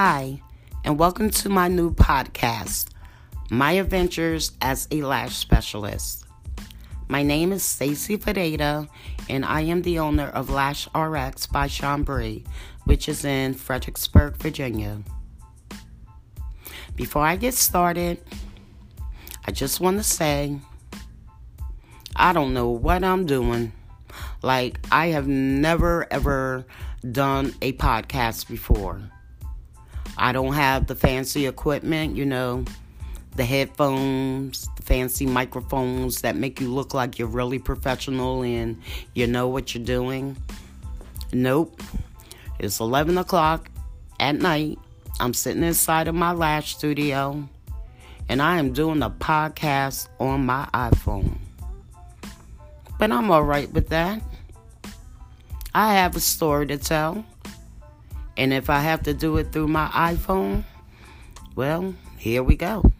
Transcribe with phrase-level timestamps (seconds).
[0.00, 0.40] Hi,
[0.84, 2.90] and welcome to my new podcast,
[3.50, 6.24] My Adventures as a Lash Specialist.
[7.08, 8.88] My name is Stacy Fadeda,
[9.28, 12.44] and I am the owner of Lash RX by Chambray,
[12.84, 15.02] which is in Fredericksburg, Virginia.
[16.94, 18.22] Before I get started,
[19.46, 20.60] I just want to say
[22.14, 23.72] I don't know what I'm doing.
[24.42, 26.66] Like, I have never ever
[27.10, 29.10] done a podcast before.
[30.16, 32.64] I don't have the fancy equipment, you know,
[33.36, 38.80] the headphones, the fancy microphones that make you look like you're really professional and
[39.14, 40.36] you know what you're doing.
[41.32, 41.82] Nope.
[42.58, 43.70] It's 11 o'clock
[44.18, 44.78] at night.
[45.20, 47.48] I'm sitting inside of my lash studio
[48.28, 51.38] and I am doing a podcast on my iPhone.
[52.98, 54.20] But I'm alright with that.
[55.74, 57.24] I have a story to tell.
[58.38, 60.62] And if I have to do it through my iPhone,
[61.56, 62.90] well, here we go.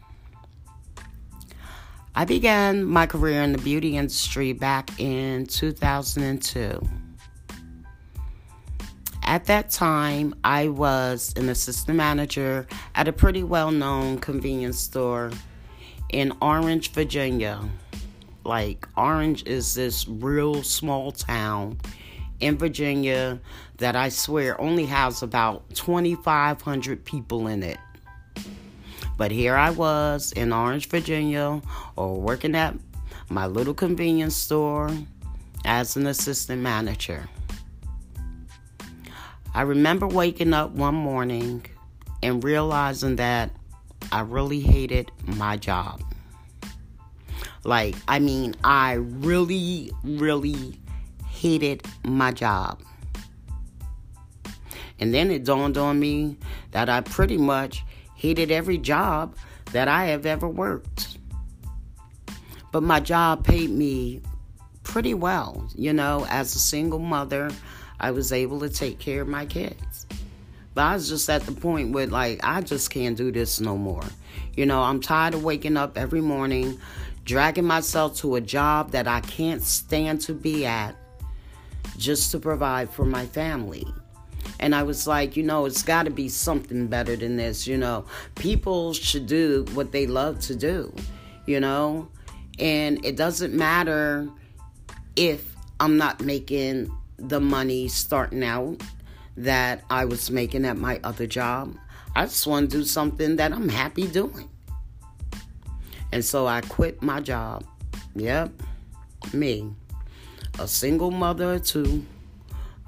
[2.17, 6.83] I began my career in the beauty industry back in 2002.
[9.23, 12.67] At that time, I was an assistant manager
[12.97, 15.31] at a pretty well known convenience store
[16.09, 17.61] in Orange, Virginia.
[18.43, 21.79] Like, Orange is this real small town
[22.41, 23.41] in Virginia
[23.79, 27.79] that I swear only has about 2,500 people in it.
[29.17, 31.61] But here I was in Orange, Virginia,
[31.97, 32.75] or working at
[33.29, 34.91] my little convenience store
[35.65, 37.29] as an assistant manager.
[39.55, 41.67] I remember waking up one morning
[42.23, 43.51] and realizing that
[44.13, 46.03] I really hated my job.
[47.65, 50.79] Like, I mean, I really, really
[51.39, 52.83] hated my job.
[55.01, 56.37] And then it dawned on me
[56.73, 57.85] that I pretty much
[58.17, 59.37] hated every job
[59.73, 61.19] that I have ever worked.
[62.73, 64.21] But my job paid me
[64.83, 65.69] pretty well.
[65.75, 67.51] You know, as a single mother,
[68.01, 70.07] I was able to take care of my kids.
[70.75, 73.77] But I was just at the point where, like, I just can't do this no
[73.77, 74.05] more.
[74.57, 76.79] You know, I'm tired of waking up every morning,
[77.25, 80.97] dragging myself to a job that I can't stand to be at
[81.99, 83.87] just to provide for my family.
[84.61, 87.67] And I was like, you know, it's got to be something better than this.
[87.67, 90.95] You know, people should do what they love to do,
[91.47, 92.09] you know,
[92.59, 94.29] and it doesn't matter
[95.17, 98.81] if I'm not making the money starting out
[99.37, 101.77] that I was making at my other job.
[102.17, 104.49] I just want to do something that I'm happy doing.
[106.11, 107.65] And so I quit my job.
[108.15, 108.51] Yep,
[109.33, 109.73] me
[110.59, 112.05] a single mother or two,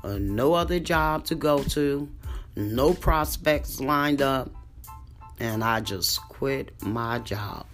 [0.03, 2.09] uh, no other job to go to,
[2.57, 4.51] no prospects lined up,
[5.39, 7.67] and I just quit my job.